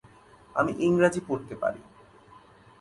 আমি 0.55 0.71
ইংরাজি 0.79 1.21
পরতে 1.27 1.55
পারি। 1.55 1.81